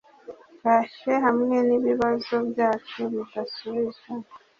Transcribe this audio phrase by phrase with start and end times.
[0.61, 4.13] kashe hamwe nibibazo byacu bidasubizwa